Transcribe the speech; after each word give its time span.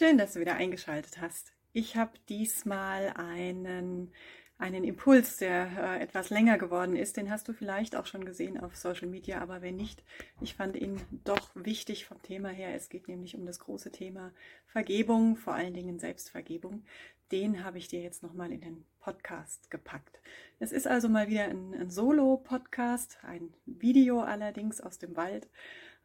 Schön, 0.00 0.16
dass 0.16 0.32
du 0.32 0.40
wieder 0.40 0.54
eingeschaltet 0.54 1.20
hast. 1.20 1.52
Ich 1.74 1.94
habe 1.94 2.12
diesmal 2.30 3.12
einen, 3.16 4.10
einen 4.56 4.82
Impuls, 4.82 5.36
der 5.36 5.68
äh, 5.76 6.02
etwas 6.02 6.30
länger 6.30 6.56
geworden 6.56 6.96
ist. 6.96 7.18
Den 7.18 7.30
hast 7.30 7.46
du 7.48 7.52
vielleicht 7.52 7.94
auch 7.94 8.06
schon 8.06 8.24
gesehen 8.24 8.58
auf 8.58 8.78
Social 8.78 9.08
Media, 9.08 9.42
aber 9.42 9.60
wenn 9.60 9.76
nicht, 9.76 10.02
ich 10.40 10.54
fand 10.54 10.74
ihn 10.76 10.98
doch 11.24 11.50
wichtig 11.54 12.06
vom 12.06 12.22
Thema 12.22 12.48
her. 12.48 12.74
Es 12.74 12.88
geht 12.88 13.08
nämlich 13.08 13.36
um 13.36 13.44
das 13.44 13.58
große 13.58 13.92
Thema 13.92 14.32
Vergebung, 14.68 15.36
vor 15.36 15.52
allen 15.52 15.74
Dingen 15.74 15.98
Selbstvergebung. 15.98 16.82
Den 17.30 17.62
habe 17.62 17.76
ich 17.76 17.88
dir 17.88 18.00
jetzt 18.00 18.22
nochmal 18.22 18.52
in 18.52 18.62
den 18.62 18.86
Podcast 19.00 19.70
gepackt. 19.70 20.18
Es 20.60 20.72
ist 20.72 20.86
also 20.86 21.10
mal 21.10 21.28
wieder 21.28 21.44
ein, 21.44 21.74
ein 21.74 21.90
Solo-Podcast, 21.90 23.18
ein 23.22 23.52
Video 23.66 24.20
allerdings 24.20 24.80
aus 24.80 24.98
dem 24.98 25.14
Wald. 25.14 25.50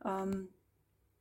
Ähm, 0.03 0.49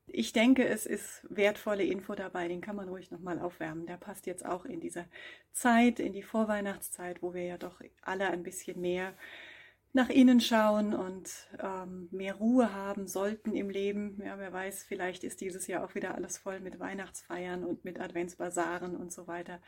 ich 0.06 0.32
denke, 0.32 0.66
es 0.66 0.86
ist 0.86 1.26
wertvolle 1.28 1.84
Info 1.84 2.14
dabei, 2.14 2.48
den 2.48 2.60
kann 2.60 2.76
man 2.76 2.88
ruhig 2.88 3.10
nochmal 3.10 3.38
aufwärmen. 3.38 3.86
Der 3.86 3.96
passt 3.96 4.26
jetzt 4.26 4.44
auch 4.44 4.64
in 4.64 4.80
diese 4.80 5.06
Zeit, 5.52 5.98
in 5.98 6.12
die 6.12 6.22
Vorweihnachtszeit, 6.22 7.22
wo 7.22 7.34
wir 7.34 7.44
ja 7.44 7.58
doch 7.58 7.80
alle 8.02 8.28
ein 8.28 8.42
bisschen 8.42 8.80
mehr 8.80 9.14
nach 9.92 10.08
innen 10.08 10.40
schauen 10.40 10.92
und 10.92 11.30
ähm, 11.62 12.08
mehr 12.10 12.34
Ruhe 12.34 12.74
haben 12.74 13.06
sollten 13.06 13.54
im 13.54 13.70
Leben. 13.70 14.20
Ja, 14.24 14.38
wer 14.38 14.52
weiß, 14.52 14.82
vielleicht 14.82 15.22
ist 15.22 15.40
dieses 15.40 15.68
Jahr 15.68 15.84
auch 15.84 15.94
wieder 15.94 16.16
alles 16.16 16.36
voll 16.36 16.58
mit 16.60 16.80
Weihnachtsfeiern 16.80 17.64
und 17.64 17.84
mit 17.84 18.00
Adventsbasaren 18.00 18.96
und 18.96 19.12
so 19.12 19.28
weiter. 19.28 19.60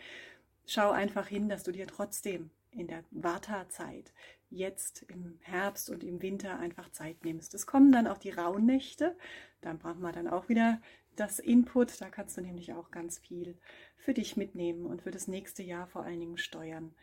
Schau 0.66 0.90
einfach 0.90 1.28
hin, 1.28 1.48
dass 1.48 1.62
du 1.62 1.70
dir 1.70 1.86
trotzdem 1.86 2.50
in 2.72 2.88
der 2.88 3.04
Wartezeit 3.12 4.12
jetzt 4.50 5.02
im 5.08 5.38
Herbst 5.42 5.90
und 5.90 6.04
im 6.04 6.22
Winter 6.22 6.58
einfach 6.58 6.90
Zeit 6.90 7.24
nimmst. 7.24 7.54
Es 7.54 7.66
kommen 7.66 7.92
dann 7.92 8.06
auch 8.06 8.18
die 8.18 8.30
Rauhnächte, 8.30 9.16
dann 9.60 9.78
braucht 9.78 9.98
man 9.98 10.12
dann 10.12 10.28
auch 10.28 10.48
wieder 10.48 10.80
das 11.16 11.38
Input, 11.38 12.00
da 12.00 12.10
kannst 12.10 12.36
du 12.36 12.42
nämlich 12.42 12.72
auch 12.74 12.90
ganz 12.90 13.18
viel 13.18 13.56
für 13.96 14.14
dich 14.14 14.36
mitnehmen 14.36 14.86
und 14.86 15.02
für 15.02 15.10
das 15.10 15.28
nächste 15.28 15.62
Jahr 15.62 15.86
vor 15.86 16.04
allen 16.04 16.20
Dingen 16.20 16.38
steuern. 16.38 16.94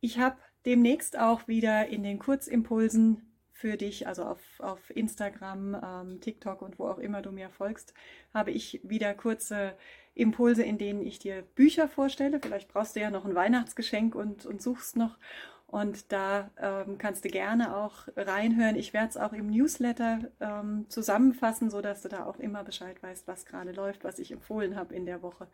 Ich 0.00 0.18
habe 0.18 0.36
demnächst 0.64 1.18
auch 1.18 1.48
wieder 1.48 1.88
in 1.88 2.02
den 2.02 2.18
Kurzimpulsen 2.18 3.22
für 3.52 3.76
dich, 3.76 4.06
also 4.06 4.24
auf, 4.24 4.40
auf 4.58 4.90
Instagram, 4.90 5.74
ähm, 5.82 6.20
TikTok 6.20 6.62
und 6.62 6.78
wo 6.78 6.86
auch 6.86 6.98
immer 6.98 7.22
du 7.22 7.32
mir 7.32 7.48
folgst, 7.48 7.94
habe 8.34 8.50
ich 8.50 8.80
wieder 8.84 9.14
kurze 9.14 9.74
Impulse, 10.14 10.62
in 10.62 10.78
denen 10.78 11.02
ich 11.02 11.18
dir 11.18 11.42
Bücher 11.54 11.88
vorstelle. 11.88 12.38
Vielleicht 12.40 12.68
brauchst 12.68 12.96
du 12.96 13.00
ja 13.00 13.10
noch 13.10 13.24
ein 13.24 13.34
Weihnachtsgeschenk 13.34 14.14
und, 14.14 14.46
und 14.46 14.60
suchst 14.62 14.96
noch. 14.96 15.18
Und 15.66 16.12
da 16.12 16.50
ähm, 16.58 16.96
kannst 16.96 17.24
du 17.24 17.28
gerne 17.28 17.76
auch 17.76 18.06
reinhören. 18.16 18.76
Ich 18.76 18.92
werde 18.92 19.08
es 19.08 19.16
auch 19.16 19.32
im 19.32 19.48
Newsletter 19.48 20.20
ähm, 20.40 20.86
zusammenfassen, 20.88 21.70
sodass 21.70 22.02
du 22.02 22.08
da 22.08 22.24
auch 22.24 22.38
immer 22.38 22.62
Bescheid 22.62 23.02
weißt, 23.02 23.26
was 23.26 23.46
gerade 23.46 23.72
läuft, 23.72 24.04
was 24.04 24.18
ich 24.20 24.30
empfohlen 24.30 24.76
habe 24.76 24.94
in 24.94 25.06
der 25.06 25.22
Woche. 25.22 25.48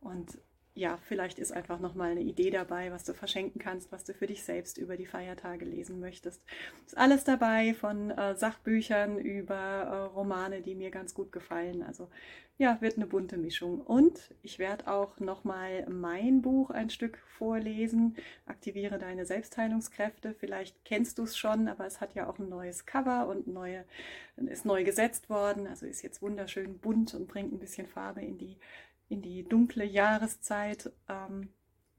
Und 0.00 0.38
ja, 0.74 0.98
vielleicht 1.06 1.38
ist 1.38 1.52
einfach 1.52 1.80
nochmal 1.80 2.12
eine 2.12 2.22
Idee 2.22 2.50
dabei, 2.50 2.90
was 2.92 3.04
du 3.04 3.12
verschenken 3.12 3.60
kannst, 3.60 3.92
was 3.92 4.04
du 4.04 4.14
für 4.14 4.26
dich 4.26 4.42
selbst 4.42 4.78
über 4.78 4.96
die 4.96 5.06
Feiertage 5.06 5.66
lesen 5.66 6.00
möchtest. 6.00 6.42
Ist 6.86 6.96
alles 6.96 7.24
dabei, 7.24 7.74
von 7.74 8.10
äh, 8.10 8.34
Sachbüchern 8.36 9.18
über 9.18 9.54
äh, 9.54 9.96
Romane, 10.14 10.62
die 10.62 10.74
mir 10.74 10.90
ganz 10.90 11.12
gut 11.12 11.30
gefallen. 11.30 11.82
Also 11.82 12.08
ja, 12.56 12.80
wird 12.80 12.96
eine 12.96 13.06
bunte 13.06 13.36
Mischung. 13.36 13.80
Und 13.80 14.34
ich 14.42 14.58
werde 14.58 14.86
auch 14.86 15.18
nochmal 15.20 15.86
mein 15.90 16.40
Buch 16.40 16.70
ein 16.70 16.88
Stück 16.88 17.18
vorlesen. 17.36 18.16
Aktiviere 18.46 18.98
deine 18.98 19.26
Selbstheilungskräfte. 19.26 20.34
Vielleicht 20.34 20.84
kennst 20.86 21.18
du 21.18 21.24
es 21.24 21.36
schon, 21.36 21.68
aber 21.68 21.86
es 21.86 22.00
hat 22.00 22.14
ja 22.14 22.30
auch 22.30 22.38
ein 22.38 22.48
neues 22.48 22.86
Cover 22.86 23.28
und 23.28 23.46
neue, 23.46 23.84
ist 24.36 24.64
neu 24.64 24.84
gesetzt 24.84 25.28
worden. 25.28 25.66
Also 25.66 25.84
ist 25.84 26.02
jetzt 26.02 26.22
wunderschön 26.22 26.78
bunt 26.78 27.14
und 27.14 27.26
bringt 27.26 27.52
ein 27.52 27.58
bisschen 27.58 27.86
Farbe 27.86 28.22
in 28.22 28.38
die 28.38 28.56
in 29.12 29.20
die 29.20 29.44
dunkle 29.44 29.84
Jahreszeit. 29.84 30.90
Ähm, 31.08 31.50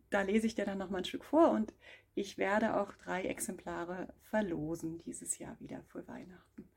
da 0.09 0.23
lese 0.23 0.47
ich 0.47 0.55
dir 0.55 0.65
dann 0.65 0.79
noch 0.79 0.89
mal 0.89 0.97
ein 0.99 1.05
Stück 1.05 1.23
vor 1.23 1.51
und 1.51 1.73
ich 2.15 2.37
werde 2.37 2.75
auch 2.75 2.91
drei 2.93 3.23
Exemplare 3.23 4.13
verlosen 4.29 4.99
dieses 5.05 5.37
Jahr 5.37 5.55
wieder 5.59 5.83
für 5.87 6.07
Weihnachten. 6.07 6.67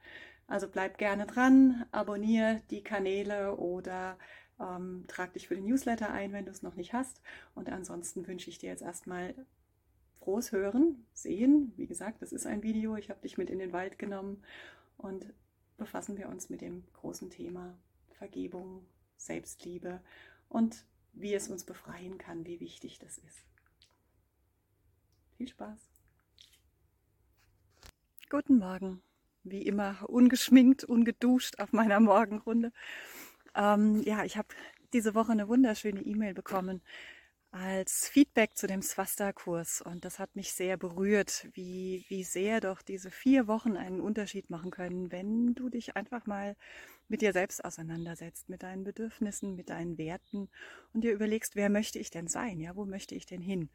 Also 0.47 0.69
bleib 0.69 0.99
gerne 0.99 1.27
dran, 1.27 1.87
abonniere 1.91 2.63
die 2.71 2.83
Kanäle 2.83 3.57
oder 3.57 4.19
ähm, 4.61 5.05
trag 5.09 5.33
dich 5.33 5.49
für 5.49 5.55
den 5.55 5.65
Newsletter 5.65 6.11
ein, 6.11 6.33
wenn 6.33 6.45
du 6.45 6.51
es 6.51 6.63
noch 6.63 6.77
nicht 6.77 6.93
hast. 6.93 7.23
Und 7.55 7.71
ansonsten 7.71 8.27
wünsche 8.27 8.51
ich 8.51 8.59
dir 8.59 8.71
jetzt 8.71 8.83
erstmal 8.83 9.35
frohes 10.21 10.53
Hören, 10.53 11.07
Sehen. 11.15 11.73
Wie 11.77 11.87
gesagt, 11.87 12.21
das 12.21 12.33
ist 12.33 12.47
ein 12.47 12.63
Video. 12.63 12.97
Ich 12.97 13.09
habe 13.09 13.21
dich 13.23 13.39
mit 13.39 13.49
in 13.49 13.59
den 13.59 13.73
Wald 13.73 13.99
genommen 13.99 14.43
und 14.99 15.33
befassen 15.79 16.19
wir 16.19 16.29
uns 16.29 16.51
mit 16.51 16.61
dem 16.61 16.85
großen 16.93 17.31
Thema 17.31 17.77
Vergebung, 18.19 18.87
Selbstliebe 19.17 20.03
und 20.49 20.85
wie 21.13 21.35
es 21.35 21.49
uns 21.49 21.65
befreien 21.65 22.19
kann, 22.19 22.45
wie 22.45 22.61
wichtig 22.61 22.99
das 22.99 23.19
ist. 23.19 23.45
Viel 25.37 25.49
Spaß. 25.49 25.79
Guten 28.31 28.59
Morgen. 28.59 29.03
Wie 29.45 29.63
immer 29.63 30.09
ungeschminkt, 30.09 30.85
ungeduscht 30.85 31.61
auf 31.61 31.73
meiner 31.73 32.01
Morgenrunde. 32.01 32.73
Ähm, 33.55 34.03
ja, 34.03 34.25
ich 34.25 34.37
habe 34.37 34.49
diese 34.93 35.15
Woche 35.15 35.33
eine 35.33 35.49
wunderschöne 35.49 36.03
E-Mail 36.03 36.35
bekommen 36.35 36.83
als 37.57 38.09
Feedback 38.09 38.57
zu 38.57 38.67
dem 38.67 38.83
Swasta-Kurs. 38.83 39.81
Und 39.81 40.05
das 40.05 40.19
hat 40.19 40.37
mich 40.37 40.53
sehr 40.53 40.77
berührt, 40.77 41.49
wie, 41.55 42.05
wie 42.09 42.23
sehr 42.23 42.61
doch 42.61 42.83
diese 42.83 43.11
vier 43.11 43.47
Wochen 43.47 43.77
einen 43.77 44.01
Unterschied 44.01 44.51
machen 44.51 44.71
können, 44.71 45.11
wenn 45.11 45.55
du 45.55 45.69
dich 45.69 45.97
einfach 45.97 46.27
mal 46.27 46.57
mit 47.09 47.23
dir 47.23 47.33
selbst 47.33 47.65
auseinandersetzt, 47.65 48.49
mit 48.49 48.63
deinen 48.63 48.85
Bedürfnissen, 48.85 49.57
mit 49.57 49.71
deinen 49.71 49.97
Werten 49.97 50.49
und 50.93 51.03
dir 51.03 51.13
überlegst, 51.13 51.57
wer 51.57 51.71
möchte 51.71 51.99
ich 51.99 52.11
denn 52.11 52.29
sein? 52.29 52.61
Ja, 52.61 52.77
wo 52.77 52.85
möchte 52.85 53.15
ich 53.15 53.27
denn 53.27 53.41
hin? 53.41 53.71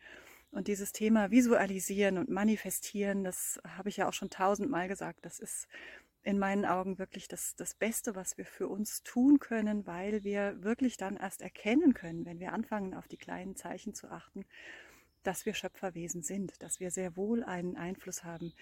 Und 0.52 0.68
dieses 0.68 0.92
Thema 0.92 1.32
Visualisieren 1.32 2.18
und 2.18 2.30
Manifestieren, 2.30 3.24
das 3.24 3.60
habe 3.66 3.90
ich 3.90 3.98
ja 3.98 4.08
auch 4.08 4.14
schon 4.14 4.30
tausendmal 4.30 4.90
gesagt, 4.90 5.26
das 5.26 5.40
ist 5.40 5.68
in 6.24 6.38
meinen 6.38 6.66
Augen 6.66 7.00
wirklich 7.00 7.28
das, 7.28 7.56
das 7.56 7.74
Beste, 7.74 8.16
was 8.16 8.38
wir 8.38 8.46
für 8.46 8.68
uns 8.68 9.04
tun 9.04 9.40
können, 9.40 9.88
weil 9.88 10.24
wir 10.24 10.64
wirklich 10.64 10.98
dann 10.98 11.18
erst 11.18 11.42
erkennen 11.42 11.94
können, 11.94 12.26
wenn 12.26 12.40
wir 12.40 12.54
anfangen, 12.54 12.94
auf 12.94 13.08
die 13.08 13.18
kleinen 13.18 13.56
Zeichen 13.56 13.94
zu 13.94 14.10
achten, 14.12 14.46
dass 15.24 15.46
wir 15.46 15.54
Schöpferwesen 15.54 16.22
sind, 16.22 16.62
dass 16.62 16.80
wir 16.80 16.92
sehr 16.92 17.16
wohl 17.16 17.44
einen 17.44 17.76
Einfluss 17.76 18.24
haben, 18.24 18.54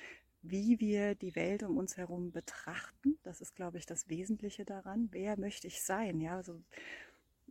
wie 0.42 0.80
wir 0.80 1.16
die 1.16 1.36
Welt 1.36 1.64
um 1.64 1.78
uns 1.78 1.98
herum 1.98 2.32
betrachten. 2.32 3.18
Das 3.24 3.42
ist, 3.42 3.56
glaube 3.56 3.78
ich, 3.78 3.86
das 3.86 4.08
Wesentliche 4.08 4.64
daran. 4.64 5.10
Wer 5.12 5.38
möchte 5.38 5.68
ich 5.68 5.82
sein? 5.82 6.22
Ja, 6.22 6.38
also 6.38 6.62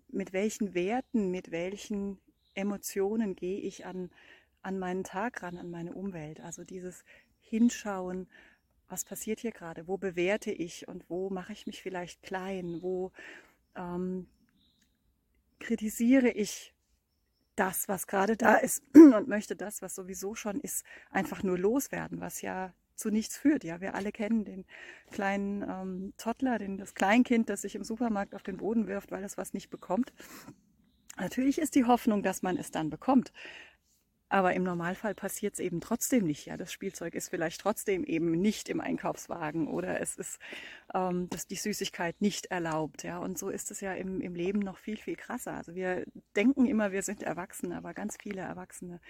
mit 0.08 0.32
welchen 0.32 0.75
Werten, 0.75 1.30
mit 1.30 1.50
welchen 1.50 2.19
Emotionen 2.54 3.36
gehe 3.36 3.60
ich 3.60 3.84
an, 3.84 4.10
an 4.62 4.78
meinen 4.78 5.04
Tag 5.04 5.42
ran, 5.42 5.58
an 5.58 5.70
meine 5.70 5.92
Umwelt? 5.92 6.40
Also 6.40 6.64
dieses 6.64 7.04
Hinschauen, 7.40 8.26
was 8.88 9.04
passiert 9.04 9.41
hier 9.41 9.53
gerade? 9.53 9.87
Wo 9.87 9.97
bewerte 9.99 10.50
ich 10.50 10.88
und 10.88 11.09
wo 11.09 11.31
mache 11.31 11.53
ich 11.53 11.66
mich 11.66 11.82
vielleicht 11.82 12.22
klein? 12.22 12.78
Wo 12.81 13.12
ähm, 13.76 14.26
kritisiere 15.58 16.31
ich 16.31 16.75
das, 17.56 17.88
was 17.88 18.06
gerade 18.06 18.37
da 18.37 18.56
ist 18.56 18.82
und 18.94 19.29
möchte 19.29 19.56
das, 19.56 19.82
was 19.82 19.94
sowieso 19.94 20.35
schon 20.35 20.61
ist, 20.61 20.85
einfach 21.11 21.43
nur 21.43 21.58
loswerden, 21.58 22.20
was 22.20 22.40
ja 22.40 22.73
zu 22.94 23.11
nichts 23.11 23.37
führt. 23.37 23.64
Ja, 23.64 23.81
wir 23.81 23.94
alle 23.94 24.12
kennen 24.12 24.44
den 24.44 24.64
kleinen 25.11 25.62
ähm, 25.62 26.14
Toddler, 26.17 26.58
den, 26.58 26.79
das 26.79 26.94
Kleinkind, 26.94 27.49
das 27.49 27.62
sich 27.62 27.75
im 27.75 27.85
Supermarkt 27.85 28.35
auf 28.35 28.43
den 28.43 28.56
Boden 28.56 28.87
wirft, 28.88 29.11
weil 29.11 29.25
es 29.25 29.37
was 29.37 29.55
nicht 29.55 29.70
bekommt. 29.70 30.12
Natürlich 31.17 31.58
ist 31.58 31.75
die 31.75 31.85
Hoffnung, 31.85 32.23
dass 32.23 32.43
man 32.43 32.56
es 32.56 32.70
dann 32.70 32.90
bekommt. 32.90 33.32
Aber 34.28 34.54
im 34.54 34.62
Normalfall 34.62 35.14
passiert 35.14 35.54
es 35.54 35.60
eben 35.60 35.80
trotzdem 35.80 36.25
nicht. 36.25 36.46
Ja, 36.46 36.56
das 36.56 36.72
Spielzeug 36.72 37.14
ist 37.14 37.28
vielleicht 37.28 37.60
trotzdem 37.60 38.04
eben 38.04 38.32
nicht 38.32 38.69
im 38.69 38.80
Einkaufswagen 38.80 39.69
oder 39.69 40.00
es 40.00 40.16
ist 40.16 40.38
ähm, 40.94 41.28
dass 41.30 41.46
die 41.46 41.56
Süßigkeit 41.56 42.20
nicht 42.20 42.46
erlaubt. 42.46 43.02
Ja, 43.02 43.19
und 43.19 43.38
so 43.38 43.48
ist 43.48 43.70
es 43.70 43.80
ja 43.80 43.94
im, 43.94 44.20
im 44.20 44.34
Leben 44.34 44.58
noch 44.58 44.78
viel 44.78 44.96
viel 44.96 45.16
krasser. 45.16 45.54
Also 45.54 45.75
wir 45.75 46.04
denken 46.36 46.66
immer, 46.66 46.92
wir 46.92 47.02
sind 47.02 47.22
erwachsen, 47.22 47.72
aber 47.72 47.94
ganz 47.94 48.16
viele 48.20 48.42
Erwachsene 48.42 49.00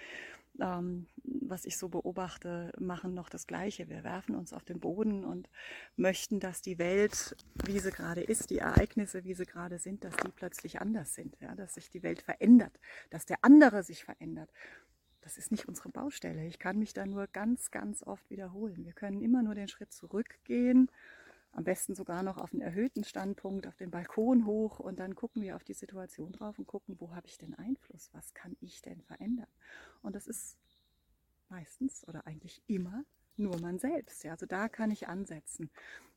ähm, 0.61 1.07
was 1.23 1.65
ich 1.65 1.77
so 1.77 1.89
beobachte, 1.89 2.71
machen 2.77 3.13
noch 3.13 3.29
das 3.29 3.47
Gleiche. 3.47 3.89
Wir 3.89 4.03
werfen 4.03 4.35
uns 4.35 4.53
auf 4.53 4.63
den 4.63 4.79
Boden 4.79 5.23
und 5.25 5.49
möchten, 5.95 6.39
dass 6.39 6.61
die 6.61 6.77
Welt, 6.79 7.35
wie 7.65 7.79
sie 7.79 7.91
gerade 7.91 8.21
ist, 8.21 8.49
die 8.49 8.59
Ereignisse, 8.59 9.23
wie 9.23 9.33
sie 9.33 9.45
gerade 9.45 9.79
sind, 9.79 10.03
dass 10.03 10.15
die 10.17 10.31
plötzlich 10.31 10.81
anders 10.81 11.13
sind, 11.13 11.37
ja, 11.39 11.55
dass 11.55 11.75
sich 11.75 11.89
die 11.89 12.03
Welt 12.03 12.21
verändert, 12.21 12.79
dass 13.09 13.25
der 13.25 13.37
andere 13.41 13.83
sich 13.83 14.03
verändert. 14.03 14.49
Das 15.21 15.37
ist 15.37 15.51
nicht 15.51 15.67
unsere 15.67 15.89
Baustelle. 15.89 16.45
Ich 16.45 16.59
kann 16.59 16.79
mich 16.79 16.93
da 16.93 17.05
nur 17.05 17.27
ganz, 17.27 17.71
ganz 17.71 18.03
oft 18.03 18.29
wiederholen. 18.29 18.85
Wir 18.85 18.93
können 18.93 19.21
immer 19.21 19.43
nur 19.43 19.55
den 19.55 19.67
Schritt 19.67 19.91
zurückgehen, 19.91 20.89
am 21.51 21.63
besten 21.63 21.95
sogar 21.95 22.23
noch 22.23 22.37
auf 22.37 22.53
einen 22.53 22.61
erhöhten 22.61 23.03
Standpunkt, 23.03 23.67
auf 23.67 23.75
den 23.75 23.91
Balkon 23.91 24.45
hoch 24.45 24.79
und 24.79 24.99
dann 24.99 25.15
gucken 25.15 25.41
wir 25.41 25.55
auf 25.55 25.63
die 25.63 25.73
Situation 25.73 26.31
drauf 26.31 26.59
und 26.59 26.67
gucken, 26.67 26.95
wo 26.99 27.15
habe 27.15 27.27
ich 27.27 27.37
denn 27.37 27.55
Einfluss? 27.55 28.09
Was 28.13 28.33
kann 28.33 28.55
ich 28.59 28.81
denn 28.81 29.01
verändern? 29.01 29.47
Und 30.01 30.15
das 30.15 30.27
ist 30.27 30.57
meistens 31.49 32.07
oder 32.07 32.27
eigentlich 32.27 32.61
immer 32.67 33.03
nur 33.35 33.59
man 33.59 33.79
selbst. 33.79 34.23
Ja, 34.23 34.33
also 34.33 34.45
da 34.45 34.69
kann 34.69 34.91
ich 34.91 35.07
ansetzen. 35.07 35.69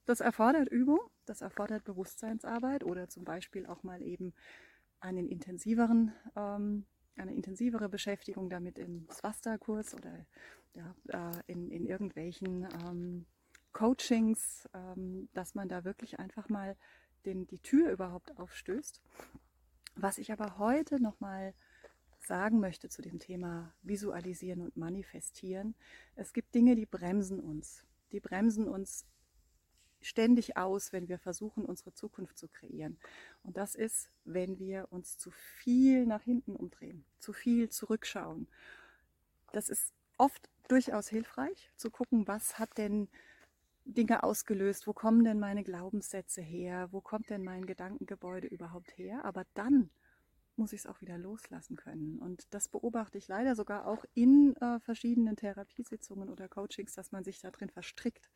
Das 0.04 0.20
erfordert 0.20 0.68
Übung, 0.68 1.00
das 1.26 1.40
erfordert 1.40 1.84
Bewusstseinsarbeit 1.84 2.84
oder 2.84 3.08
zum 3.08 3.24
Beispiel 3.24 3.66
auch 3.66 3.82
mal 3.82 4.02
eben 4.02 4.34
einen 5.00 5.28
intensiveren, 5.28 6.12
ähm, 6.36 6.84
eine 7.16 7.34
intensivere 7.34 7.88
Beschäftigung 7.88 8.48
damit 8.50 8.78
im 8.78 9.06
Swasta-Kurs 9.10 9.94
oder 9.94 10.26
ja, 10.74 10.94
äh, 11.08 11.52
in, 11.52 11.70
in 11.70 11.86
irgendwelchen 11.86 12.66
ähm, 12.84 13.26
Coachings, 13.72 14.68
ähm, 14.74 15.28
dass 15.34 15.54
man 15.54 15.68
da 15.68 15.84
wirklich 15.84 16.18
einfach 16.18 16.48
mal 16.48 16.76
den, 17.24 17.46
die 17.46 17.58
Tür 17.58 17.90
überhaupt 17.92 18.38
aufstößt. 18.38 19.00
Was 19.94 20.18
ich 20.18 20.32
aber 20.32 20.58
heute 20.58 21.00
nochmal 21.00 21.52
mal 21.52 21.54
sagen 22.26 22.60
möchte 22.60 22.88
zu 22.88 23.02
dem 23.02 23.18
Thema 23.18 23.72
Visualisieren 23.82 24.62
und 24.62 24.76
Manifestieren. 24.76 25.74
Es 26.14 26.32
gibt 26.32 26.54
Dinge, 26.54 26.76
die 26.76 26.86
bremsen 26.86 27.40
uns. 27.40 27.84
Die 28.12 28.20
bremsen 28.20 28.68
uns 28.68 29.06
ständig 30.06 30.56
aus, 30.56 30.92
wenn 30.92 31.08
wir 31.08 31.18
versuchen, 31.18 31.64
unsere 31.64 31.92
Zukunft 31.92 32.38
zu 32.38 32.48
kreieren. 32.48 32.98
Und 33.42 33.56
das 33.56 33.74
ist, 33.74 34.10
wenn 34.24 34.58
wir 34.58 34.86
uns 34.90 35.18
zu 35.18 35.30
viel 35.30 36.06
nach 36.06 36.22
hinten 36.22 36.56
umdrehen, 36.56 37.04
zu 37.18 37.32
viel 37.32 37.68
zurückschauen. 37.68 38.48
Das 39.52 39.68
ist 39.68 39.92
oft 40.18 40.48
durchaus 40.68 41.08
hilfreich, 41.08 41.70
zu 41.76 41.90
gucken, 41.90 42.26
was 42.26 42.58
hat 42.58 42.78
denn 42.78 43.08
Dinge 43.84 44.22
ausgelöst, 44.22 44.86
wo 44.86 44.92
kommen 44.92 45.24
denn 45.24 45.40
meine 45.40 45.64
Glaubenssätze 45.64 46.40
her, 46.40 46.88
wo 46.92 47.00
kommt 47.00 47.30
denn 47.30 47.42
mein 47.42 47.66
Gedankengebäude 47.66 48.46
überhaupt 48.46 48.96
her. 48.96 49.24
Aber 49.24 49.44
dann 49.54 49.90
muss 50.56 50.72
ich 50.72 50.80
es 50.80 50.86
auch 50.86 51.00
wieder 51.00 51.18
loslassen 51.18 51.76
können. 51.76 52.18
Und 52.18 52.46
das 52.50 52.68
beobachte 52.68 53.18
ich 53.18 53.28
leider 53.28 53.54
sogar 53.54 53.86
auch 53.86 54.04
in 54.14 54.54
äh, 54.56 54.80
verschiedenen 54.80 55.36
Therapiesitzungen 55.36 56.28
oder 56.28 56.48
Coachings, 56.48 56.94
dass 56.94 57.12
man 57.12 57.24
sich 57.24 57.40
da 57.40 57.50
drin 57.50 57.70
verstrickt, 57.70 58.30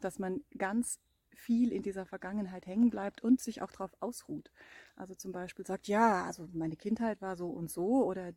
dass 0.00 0.18
man 0.18 0.42
ganz 0.56 1.00
viel 1.34 1.72
in 1.72 1.82
dieser 1.82 2.06
Vergangenheit 2.06 2.66
hängen 2.66 2.90
bleibt 2.90 3.22
und 3.22 3.40
sich 3.40 3.62
auch 3.62 3.70
darauf 3.70 3.90
ausruht. 4.00 4.50
Also 4.96 5.14
zum 5.14 5.32
Beispiel 5.32 5.66
sagt, 5.66 5.86
ja, 5.88 6.24
also 6.24 6.48
meine 6.52 6.76
Kindheit 6.76 7.20
war 7.20 7.36
so 7.36 7.48
und 7.48 7.70
so 7.70 8.04
oder 8.04 8.32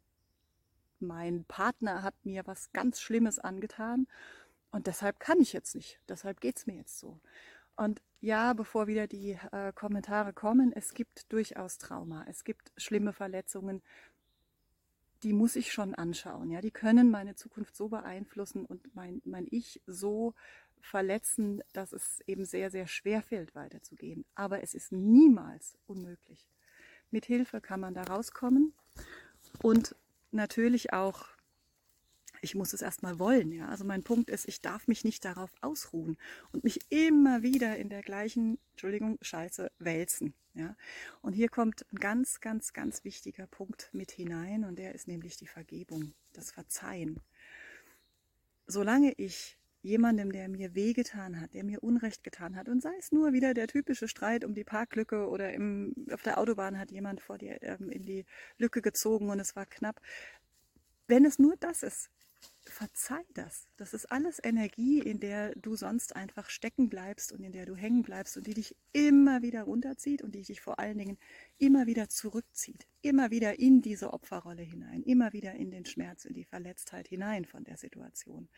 mein 0.99 1.45
Partner 1.45 2.03
hat 2.03 2.15
mir 2.25 2.45
was 2.45 2.73
ganz 2.73 2.99
Schlimmes 2.99 3.39
angetan 3.39 4.07
und 4.71 4.87
deshalb 4.87 5.19
kann 5.19 5.39
ich 5.39 5.53
jetzt 5.53 5.75
nicht, 5.75 5.99
deshalb 6.07 6.41
geht 6.41 6.57
es 6.57 6.67
mir 6.67 6.75
jetzt 6.75 6.99
so. 6.99 7.19
Und 7.79 8.01
ja, 8.19 8.51
bevor 8.51 8.87
wieder 8.87 9.07
die 9.07 9.39
äh, 9.53 9.71
Kommentare 9.71 10.33
kommen, 10.33 10.73
es 10.73 10.93
gibt 10.93 11.31
durchaus 11.31 11.77
Trauma, 11.77 12.25
es 12.27 12.43
gibt 12.43 12.73
schlimme 12.75 13.13
Verletzungen, 13.13 13.81
die 15.23 15.31
muss 15.31 15.55
ich 15.55 15.71
schon 15.71 15.95
anschauen. 15.95 16.51
Ja, 16.51 16.59
die 16.59 16.71
können 16.71 17.09
meine 17.09 17.35
Zukunft 17.35 17.77
so 17.77 17.87
beeinflussen 17.87 18.65
und 18.65 18.93
mein, 18.95 19.21
mein 19.23 19.47
Ich 19.49 19.81
so 19.87 20.33
verletzen, 20.81 21.63
dass 21.71 21.93
es 21.93 22.19
eben 22.27 22.43
sehr, 22.43 22.69
sehr 22.69 22.85
schwer 22.85 23.21
fällt, 23.21 23.55
weiterzugehen. 23.55 24.25
Aber 24.35 24.61
es 24.61 24.73
ist 24.73 24.91
niemals 24.91 25.77
unmöglich. 25.87 26.49
Mit 27.11 27.23
Hilfe 27.27 27.61
kann 27.61 27.79
man 27.79 27.93
da 27.93 28.03
rauskommen 28.03 28.73
und 29.63 29.95
natürlich 30.31 30.91
auch 30.91 31.27
ich 32.41 32.55
muss 32.55 32.73
es 32.73 32.81
erstmal 32.81 33.19
wollen. 33.19 33.51
Ja? 33.51 33.67
Also 33.67 33.85
mein 33.85 34.03
Punkt 34.03 34.29
ist, 34.29 34.47
ich 34.47 34.61
darf 34.61 34.87
mich 34.87 35.03
nicht 35.03 35.25
darauf 35.25 35.51
ausruhen 35.61 36.17
und 36.51 36.63
mich 36.63 36.79
immer 36.89 37.41
wieder 37.43 37.77
in 37.77 37.89
der 37.89 38.01
gleichen, 38.01 38.59
Entschuldigung, 38.71 39.17
Scheiße 39.21 39.71
wälzen. 39.79 40.33
Ja? 40.53 40.75
Und 41.21 41.33
hier 41.33 41.49
kommt 41.49 41.85
ein 41.91 41.97
ganz, 41.97 42.39
ganz, 42.41 42.73
ganz 42.73 43.03
wichtiger 43.03 43.47
Punkt 43.47 43.89
mit 43.93 44.11
hinein 44.11 44.63
und 44.63 44.77
der 44.77 44.95
ist 44.95 45.07
nämlich 45.07 45.37
die 45.37 45.47
Vergebung, 45.47 46.13
das 46.33 46.51
Verzeihen. 46.51 47.19
Solange 48.67 49.13
ich 49.17 49.57
jemandem, 49.81 50.31
der 50.31 50.49
mir 50.49 50.75
wehgetan 50.75 51.39
hat, 51.39 51.53
der 51.53 51.63
mir 51.63 51.81
Unrecht 51.81 52.23
getan 52.23 52.55
hat, 52.55 52.67
und 52.67 52.81
sei 52.81 52.93
es 52.99 53.11
nur 53.11 53.33
wieder 53.33 53.53
der 53.53 53.67
typische 53.67 54.07
Streit 54.07 54.43
um 54.43 54.53
die 54.53 54.63
Parklücke 54.63 55.29
oder 55.29 55.53
im, 55.53 55.93
auf 56.11 56.21
der 56.21 56.37
Autobahn 56.37 56.77
hat 56.77 56.91
jemand 56.91 57.21
vor 57.21 57.37
dir 57.37 57.61
ähm, 57.61 57.89
in 57.89 58.03
die 58.03 58.25
Lücke 58.57 58.81
gezogen 58.81 59.29
und 59.29 59.39
es 59.39 59.55
war 59.55 59.65
knapp. 59.65 60.01
Wenn 61.07 61.25
es 61.25 61.39
nur 61.39 61.55
das 61.59 61.81
ist, 61.83 62.11
verzeih 62.71 63.23
das. 63.33 63.67
Das 63.77 63.93
ist 63.93 64.11
alles 64.11 64.39
Energie, 64.43 64.99
in 64.99 65.19
der 65.19 65.53
du 65.55 65.75
sonst 65.75 66.15
einfach 66.15 66.49
stecken 66.49 66.89
bleibst 66.89 67.31
und 67.31 67.43
in 67.43 67.51
der 67.51 67.65
du 67.65 67.75
hängen 67.75 68.03
bleibst 68.03 68.35
und 68.37 68.47
die 68.47 68.53
dich 68.53 68.75
immer 68.91 69.41
wieder 69.41 69.63
runterzieht 69.63 70.21
und 70.21 70.35
die 70.35 70.41
dich 70.41 70.61
vor 70.61 70.79
allen 70.79 70.97
Dingen 70.97 71.17
immer 71.57 71.85
wieder 71.87 72.09
zurückzieht. 72.09 72.87
Immer 73.01 73.31
wieder 73.31 73.59
in 73.59 73.81
diese 73.81 74.11
Opferrolle 74.11 74.63
hinein, 74.63 75.03
immer 75.03 75.31
wieder 75.31 75.53
in 75.53 75.71
den 75.71 75.85
Schmerz, 75.85 76.25
in 76.25 76.33
die 76.33 76.43
Verletztheit 76.43 77.07
hinein 77.07 77.45
von 77.45 77.63
der 77.63 77.77
Situation. 77.77 78.49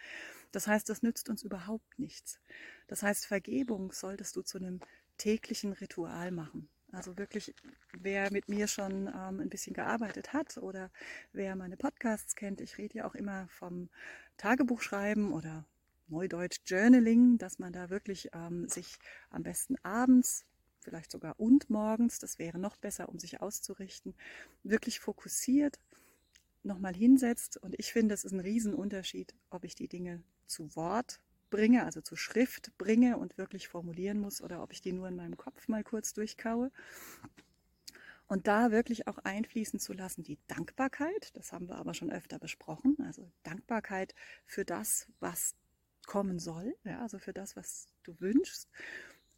Das 0.52 0.68
heißt, 0.68 0.90
das 0.90 1.04
nützt 1.04 1.30
uns 1.30 1.44
überhaupt 1.44 2.00
nichts. 2.00 2.40
Das 2.88 3.04
heißt, 3.04 3.28
Vergebung 3.28 3.92
solltest 3.92 4.36
du 4.36 4.42
zu 4.42 4.58
einem 4.58 4.80
täglichen 5.18 5.74
Ritual 5.74 6.32
machen. 6.32 6.71
Also 6.92 7.18
wirklich, 7.18 7.56
wer 7.98 8.32
mit 8.32 8.50
mir 8.50 8.68
schon 8.68 9.08
ähm, 9.08 9.40
ein 9.40 9.50
bisschen 9.50 9.74
gearbeitet 9.74 10.34
hat 10.34 10.58
oder 10.58 10.92
wer 11.32 11.56
meine 11.56 11.78
Podcasts 11.78 12.36
kennt, 12.36 12.60
ich 12.60 12.78
rede 12.78 12.98
ja 12.98 13.06
auch 13.06 13.16
immer 13.16 13.48
vom 13.48 13.90
Tagebuchschreiben 14.38 15.32
oder 15.32 15.66
Neudeutsch 16.08 16.60
Journaling, 16.66 17.38
dass 17.38 17.60
man 17.60 17.72
da 17.72 17.90
wirklich 17.90 18.30
ähm, 18.34 18.68
sich 18.68 18.98
am 19.30 19.44
besten 19.44 19.78
abends, 19.84 20.46
vielleicht 20.82 21.12
sogar 21.12 21.40
und 21.40 21.70
morgens, 21.70 22.20
das 22.20 22.40
wäre 22.40 22.60
noch 22.60 22.76
besser, 22.76 23.08
um 23.08 23.18
sich 23.20 23.40
auszurichten, 23.40 24.14
wirklich 24.64 25.00
fokussiert 25.00 25.80
nochmal 26.64 26.94
hinsetzt. 26.94 27.58
Und 27.58 27.76
ich 27.80 27.94
finde, 27.94 28.14
es 28.14 28.26
ist 28.26 28.34
ein 28.34 28.42
Riesenunterschied, 28.42 29.34
ob 29.50 29.64
ich 29.64 29.76
die 29.76 29.88
Dinge 29.88 30.22
zu 30.48 30.76
Wort 30.76 31.22
bringe, 31.52 31.86
also 31.86 32.02
zu 32.02 32.16
Schrift 32.16 32.76
bringe 32.80 33.18
und 33.18 33.38
wirklich 33.38 33.68
formulieren 33.68 34.20
muss 34.20 34.42
oder 34.42 34.64
ob 34.64 34.74
ich 34.74 34.82
die 34.82 34.94
nur 34.94 35.08
in 35.08 35.16
meinem 35.16 35.38
Kopf 35.38 35.68
mal 35.68 35.84
kurz 35.84 36.14
durchkaue. 36.14 36.72
Und 38.26 38.48
da 38.48 38.72
wirklich 38.72 39.08
auch 39.08 39.18
einfließen 39.20 39.80
zu 39.80 39.94
lassen, 39.94 40.24
die 40.24 40.40
Dankbarkeit, 40.48 41.36
das 41.36 41.52
haben 41.52 41.68
wir 41.68 41.76
aber 41.76 41.94
schon 41.94 42.12
öfter 42.12 42.40
besprochen, 42.40 42.96
also 43.06 43.30
Dankbarkeit 43.44 44.16
für 44.46 44.66
das, 44.66 45.08
was 45.20 45.54
kommen 46.08 46.40
soll, 46.40 46.76
ja, 46.84 47.02
also 47.02 47.20
für 47.20 47.34
das, 47.34 47.56
was 47.56 47.90
du 48.04 48.20
wünschst, 48.20 48.70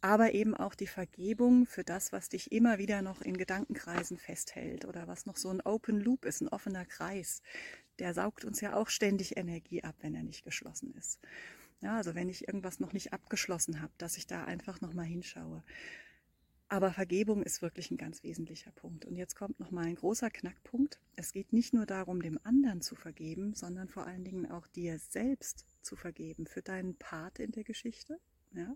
aber 0.00 0.34
eben 0.34 0.54
auch 0.54 0.74
die 0.74 0.86
Vergebung 0.86 1.66
für 1.66 1.82
das, 1.82 2.12
was 2.12 2.28
dich 2.28 2.52
immer 2.52 2.78
wieder 2.78 3.00
noch 3.00 3.22
in 3.22 3.36
Gedankenkreisen 3.36 4.18
festhält 4.18 4.84
oder 4.84 5.08
was 5.08 5.24
noch 5.24 5.38
so 5.38 5.48
ein 5.48 5.62
Open 5.62 5.98
Loop 5.98 6.24
ist, 6.24 6.42
ein 6.42 6.48
offener 6.48 6.84
Kreis. 6.84 7.40
Der 7.98 8.12
saugt 8.12 8.44
uns 8.44 8.60
ja 8.60 8.76
auch 8.76 8.90
ständig 8.90 9.36
Energie 9.36 9.82
ab, 9.82 9.96
wenn 10.02 10.14
er 10.14 10.22
nicht 10.22 10.44
geschlossen 10.44 10.94
ist. 10.94 11.20
Ja, 11.84 11.96
also 11.96 12.14
wenn 12.14 12.30
ich 12.30 12.48
irgendwas 12.48 12.80
noch 12.80 12.94
nicht 12.94 13.12
abgeschlossen 13.12 13.82
habe, 13.82 13.92
dass 13.98 14.16
ich 14.16 14.26
da 14.26 14.46
einfach 14.46 14.80
nochmal 14.80 15.04
hinschaue. 15.04 15.62
Aber 16.66 16.90
Vergebung 16.94 17.42
ist 17.42 17.60
wirklich 17.60 17.90
ein 17.90 17.98
ganz 17.98 18.22
wesentlicher 18.22 18.70
Punkt. 18.70 19.04
Und 19.04 19.16
jetzt 19.16 19.36
kommt 19.36 19.60
nochmal 19.60 19.84
ein 19.84 19.94
großer 19.94 20.30
Knackpunkt. 20.30 20.98
Es 21.14 21.32
geht 21.32 21.52
nicht 21.52 21.74
nur 21.74 21.84
darum, 21.84 22.22
dem 22.22 22.40
anderen 22.42 22.80
zu 22.80 22.94
vergeben, 22.94 23.52
sondern 23.52 23.90
vor 23.90 24.06
allen 24.06 24.24
Dingen 24.24 24.50
auch 24.50 24.66
dir 24.66 24.98
selbst 24.98 25.66
zu 25.82 25.94
vergeben 25.94 26.46
für 26.46 26.62
deinen 26.62 26.96
Part 26.96 27.38
in 27.38 27.52
der 27.52 27.64
Geschichte, 27.64 28.18
ja, 28.54 28.74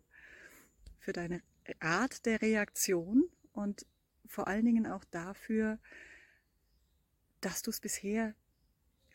für 0.98 1.14
deine 1.14 1.40
Art 1.80 2.26
der 2.26 2.42
Reaktion 2.42 3.24
und 3.54 3.86
vor 4.26 4.48
allen 4.48 4.66
Dingen 4.66 4.86
auch 4.86 5.04
dafür, 5.04 5.78
dass 7.40 7.62
du 7.62 7.70
es 7.70 7.80
bisher 7.80 8.34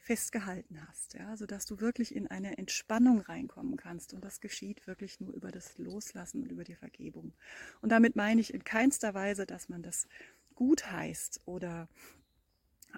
festgehalten 0.03 0.85
hast, 0.85 1.13
ja, 1.13 1.37
sodass 1.37 1.65
du 1.65 1.79
wirklich 1.79 2.13
in 2.13 2.27
eine 2.27 2.57
Entspannung 2.57 3.21
reinkommen 3.21 3.77
kannst. 3.77 4.13
Und 4.13 4.23
das 4.25 4.41
geschieht 4.41 4.85
wirklich 4.85 5.21
nur 5.21 5.33
über 5.33 5.49
das 5.49 5.77
Loslassen 5.77 6.43
und 6.43 6.51
über 6.51 6.65
die 6.65 6.75
Vergebung. 6.75 7.33
Und 7.81 7.89
damit 7.89 8.17
meine 8.17 8.41
ich 8.41 8.53
in 8.53 8.65
keinster 8.65 9.13
Weise, 9.13 9.45
dass 9.45 9.69
man 9.69 9.81
das 9.81 10.07
gut 10.55 10.91
heißt 10.91 11.41
oder 11.45 11.87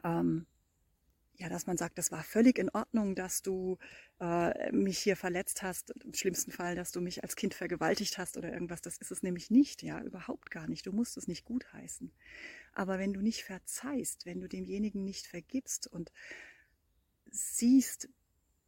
ähm, 0.03 0.47
ja, 1.37 1.49
dass 1.49 1.67
man 1.67 1.77
sagt, 1.77 1.97
das 1.97 2.11
war 2.11 2.23
völlig 2.23 2.57
in 2.57 2.69
Ordnung, 2.69 3.13
dass 3.13 3.41
du 3.41 3.77
äh, 4.19 4.71
mich 4.71 4.97
hier 4.97 5.15
verletzt 5.15 5.61
hast, 5.61 5.91
im 6.03 6.13
schlimmsten 6.13 6.51
Fall, 6.51 6.75
dass 6.75 6.91
du 6.91 7.01
mich 7.01 7.23
als 7.23 7.35
Kind 7.35 7.53
vergewaltigt 7.53 8.17
hast 8.17 8.37
oder 8.37 8.51
irgendwas. 8.51 8.81
Das 8.81 8.97
ist 8.97 9.11
es 9.11 9.21
nämlich 9.21 9.51
nicht, 9.51 9.83
ja, 9.83 10.01
überhaupt 10.01 10.49
gar 10.49 10.67
nicht. 10.67 10.87
Du 10.87 10.91
musst 10.91 11.17
es 11.17 11.27
nicht 11.27 11.45
gut 11.45 11.71
heißen. 11.73 12.11
Aber 12.73 12.97
wenn 12.99 13.13
du 13.13 13.21
nicht 13.21 13.43
verzeihst, 13.43 14.25
wenn 14.25 14.39
du 14.39 14.47
demjenigen 14.47 15.03
nicht 15.03 15.27
vergibst 15.27 15.87
und 15.87 16.11
siehst, 17.35 18.09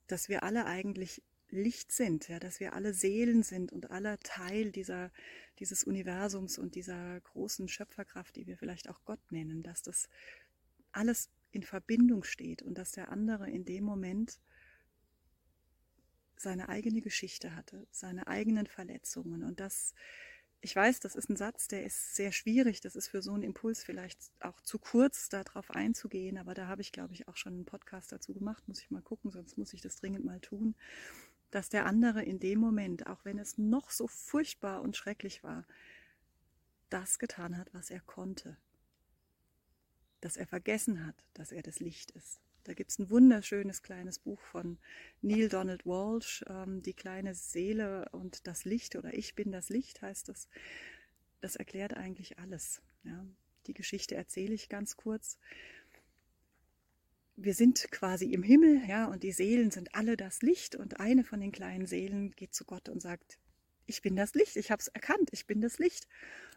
dass 0.08 0.30
wir 0.30 0.44
alle 0.44 0.66
eigentlich 0.66 1.24
Licht 1.50 1.92
sind, 1.92 2.28
ja, 2.28 2.40
dass 2.40 2.60
wir 2.60 2.74
alle 2.74 2.94
Seelen 2.94 3.42
sind 3.42 3.72
und 3.72 3.90
alle 3.90 4.20
Teil 4.20 4.72
dieser, 4.72 5.12
dieses 5.60 5.84
Universums 5.84 6.58
und 6.58 6.76
dieser 6.76 7.20
großen 7.22 7.70
Schöpferkraft, 7.70 8.36
die 8.36 8.48
wir 8.48 8.58
vielleicht 8.58 8.90
auch 8.90 9.04
Gott 9.06 9.32
nennen, 9.32 9.64
dass 9.64 9.82
das 9.82 10.10
alles 10.92 11.30
in 11.52 11.64
Verbindung 11.64 12.24
steht 12.24 12.62
und 12.62 12.78
dass 12.78 12.92
der 12.92 13.10
andere 13.10 13.50
in 13.50 13.64
dem 13.64 13.86
Moment 13.86 14.40
seine 16.36 16.70
eigene 16.70 17.02
Geschichte 17.02 17.56
hatte, 17.56 17.88
seine 17.92 18.28
eigenen 18.28 18.68
Verletzungen 18.68 19.44
und 19.44 19.60
das 19.60 19.94
ich 20.62 20.76
weiß, 20.76 21.00
das 21.00 21.16
ist 21.16 21.30
ein 21.30 21.36
Satz, 21.36 21.68
der 21.68 21.86
ist 21.86 22.16
sehr 22.16 22.32
schwierig. 22.32 22.82
Das 22.82 22.96
ist 22.96 23.08
für 23.08 23.22
so 23.22 23.34
einen 23.34 23.44
Impuls 23.44 23.84
vielleicht 23.84 24.20
auch 24.40 24.60
zu 24.62 24.80
kurz, 24.80 25.30
darauf 25.30 25.72
einzugehen. 25.72 26.38
Aber 26.38 26.54
da 26.54 26.68
habe 26.68 26.82
ich, 26.82 26.92
glaube 26.92 27.14
ich, 27.14 27.28
auch 27.28 27.38
schon 27.38 27.54
einen 27.54 27.66
Podcast 27.66 28.12
dazu 28.12 28.34
gemacht. 28.34 28.68
Muss 28.68 28.82
ich 28.82 28.92
mal 28.92 29.02
gucken, 29.02 29.32
sonst 29.32 29.58
muss 29.58 29.74
ich 29.74 29.82
das 29.82 29.98
dringend 29.98 30.26
mal 30.26 30.40
tun 30.40 30.76
dass 31.52 31.70
der 31.70 31.86
andere 31.86 32.24
in 32.24 32.40
dem 32.40 32.60
Moment, 32.60 33.08
auch 33.08 33.24
wenn 33.24 33.40
es 33.40 33.58
noch 33.58 33.90
so 33.90 34.08
furchtbar 34.08 34.82
und 34.82 34.98
schrecklich 34.98 35.44
war, 35.44 35.66
das 36.90 37.20
getan 37.20 37.58
hat, 37.58 37.74
was 37.74 37.90
er 37.90 38.02
konnte. 38.02 38.58
Dass 40.22 40.38
er 40.38 40.48
vergessen 40.48 41.06
hat, 41.06 41.16
dass 41.34 41.52
er 41.52 41.62
das 41.62 41.80
Licht 41.80 42.12
ist. 42.12 42.40
Da 42.68 42.74
gibt 42.74 42.92
es 42.92 43.00
ein 43.00 43.10
wunderschönes 43.10 43.82
kleines 43.82 44.20
Buch 44.20 44.42
von 44.42 44.78
Neil 45.22 45.48
Donald 45.48 45.86
Walsh, 45.86 46.44
ähm, 46.50 46.82
Die 46.82 46.94
kleine 46.94 47.34
Seele 47.34 48.10
und 48.12 48.46
das 48.46 48.66
Licht 48.66 48.98
oder 48.98 49.14
Ich 49.14 49.36
bin 49.36 49.54
das 49.54 49.70
Licht 49.70 50.02
heißt 50.02 50.28
das. 50.28 50.50
Das 51.40 51.56
erklärt 51.56 51.96
eigentlich 51.96 52.40
alles. 52.40 52.82
Ja. 53.06 53.26
Die 53.68 53.74
Geschichte 53.74 54.16
erzähle 54.16 54.54
ich 54.54 54.68
ganz 54.68 54.98
kurz 54.98 55.40
wir 57.38 57.54
sind 57.54 57.92
quasi 57.92 58.34
im 58.34 58.42
Himmel, 58.42 58.82
ja, 58.90 59.06
und 59.06 59.22
die 59.22 59.32
Seelen 59.32 59.70
sind 59.70 59.94
alle 59.94 60.18
das 60.18 60.42
Licht 60.42 60.76
und 60.76 61.00
eine 61.00 61.24
von 61.24 61.40
den 61.40 61.52
kleinen 61.52 61.86
Seelen 61.86 62.32
geht 62.32 62.56
zu 62.56 62.66
Gott 62.66 62.90
und 62.90 63.00
sagt, 63.00 63.38
ich 63.86 64.02
bin 64.02 64.16
das 64.16 64.34
Licht, 64.34 64.56
ich 64.56 64.72
habe 64.72 64.82
es 64.82 64.88
erkannt, 64.88 65.30
ich 65.32 65.46
bin 65.46 65.62
das 65.62 65.78
Licht. 65.78 66.08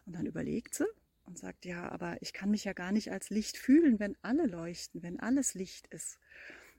Und 0.07 0.15
dann 0.15 0.25
überlegt 0.25 0.75
sie 0.75 0.87
und 1.31 1.39
sagt, 1.39 1.65
ja, 1.65 1.89
aber 1.93 2.21
ich 2.23 2.33
kann 2.33 2.51
mich 2.51 2.65
ja 2.65 2.73
gar 2.73 2.91
nicht 2.91 3.13
als 3.13 3.31
Licht 3.31 3.57
fühlen, 3.57 4.01
wenn 4.01 4.17
alle 4.21 4.47
leuchten, 4.47 5.01
wenn 5.05 5.21
alles 5.21 5.55
Licht 5.55 5.87
ist. 5.87 6.19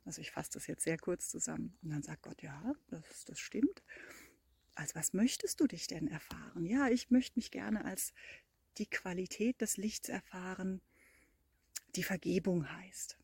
Also 0.04 0.20
ich 0.20 0.32
fasse 0.32 0.52
das 0.54 0.68
jetzt 0.68 0.84
sehr 0.84 0.98
kurz 0.98 1.30
zusammen. 1.30 1.78
Und 1.82 1.92
dann 1.92 2.04
sagt 2.04 2.24
Gott, 2.24 2.42
ja, 2.42 2.74
das, 2.90 3.24
das 3.24 3.40
stimmt. 3.40 3.82
Also 4.76 4.96
was 4.96 5.14
möchtest 5.14 5.62
du 5.62 5.68
dich 5.68 5.88
denn 5.88 6.10
erfahren? 6.10 6.66
Ja, 6.66 6.90
ich 6.90 7.10
möchte 7.12 7.40
mich 7.40 7.52
gerne 7.52 7.86
als 7.86 8.14
die 8.78 8.90
Qualität 8.90 9.62
des 9.62 9.78
Lichts 9.78 10.10
erfahren, 10.10 10.82
die 11.96 12.04
Vergebung 12.04 12.70
heißt. 12.70 13.18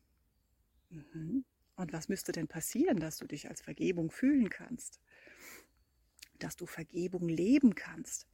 Mhm. 0.88 1.44
Und 1.76 1.92
was 1.92 2.08
müsste 2.08 2.32
denn 2.32 2.48
passieren, 2.48 3.00
dass 3.00 3.18
du 3.18 3.26
dich 3.26 3.50
als 3.50 3.60
Vergebung 3.60 4.10
fühlen 4.10 4.48
kannst? 4.48 4.98
Dass 6.38 6.56
du 6.56 6.64
Vergebung 6.64 7.28
leben 7.28 7.74
kannst? 7.74 8.26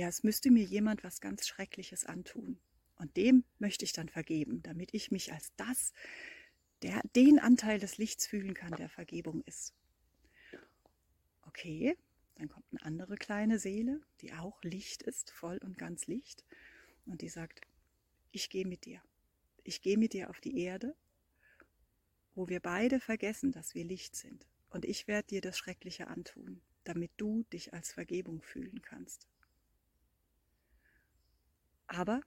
Ja, 0.00 0.08
es 0.08 0.22
müsste 0.22 0.50
mir 0.50 0.64
jemand 0.64 1.04
was 1.04 1.20
ganz 1.20 1.46
Schreckliches 1.46 2.06
antun. 2.06 2.58
Und 2.96 3.18
dem 3.18 3.44
möchte 3.58 3.84
ich 3.84 3.92
dann 3.92 4.08
vergeben, 4.08 4.62
damit 4.62 4.94
ich 4.94 5.10
mich 5.10 5.30
als 5.30 5.52
das, 5.56 5.92
der, 6.80 7.02
den 7.14 7.38
Anteil 7.38 7.78
des 7.78 7.98
Lichts 7.98 8.26
fühlen 8.26 8.54
kann, 8.54 8.72
der 8.72 8.88
Vergebung 8.88 9.42
ist. 9.44 9.74
Okay, 11.42 11.98
dann 12.36 12.48
kommt 12.48 12.64
eine 12.70 12.82
andere 12.82 13.16
kleine 13.16 13.58
Seele, 13.58 14.00
die 14.22 14.32
auch 14.32 14.62
Licht 14.62 15.02
ist, 15.02 15.32
voll 15.32 15.58
und 15.58 15.76
ganz 15.76 16.06
Licht. 16.06 16.46
Und 17.04 17.20
die 17.20 17.28
sagt, 17.28 17.60
ich 18.32 18.48
gehe 18.48 18.66
mit 18.66 18.86
dir. 18.86 19.02
Ich 19.64 19.82
gehe 19.82 19.98
mit 19.98 20.14
dir 20.14 20.30
auf 20.30 20.40
die 20.40 20.62
Erde 20.62 20.96
wo 22.34 22.48
wir 22.48 22.60
beide 22.60 23.00
vergessen, 23.00 23.52
dass 23.52 23.74
wir 23.74 23.84
Licht 23.84 24.16
sind. 24.16 24.46
Und 24.70 24.86
ich 24.86 25.06
werde 25.08 25.28
dir 25.28 25.40
das 25.42 25.58
Schreckliche 25.58 26.06
antun, 26.06 26.62
damit 26.84 27.10
du 27.18 27.42
dich 27.52 27.74
als 27.74 27.92
Vergebung 27.92 28.40
fühlen 28.40 28.80
kannst. 28.80 29.26
Aber 31.90 32.22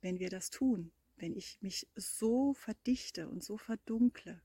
wenn 0.00 0.18
wir 0.18 0.28
das 0.28 0.50
tun, 0.50 0.92
wenn 1.16 1.34
ich 1.34 1.58
mich 1.62 1.88
so 1.94 2.52
verdichte 2.54 3.28
und 3.28 3.42
so 3.42 3.56
verdunkle, 3.56 4.40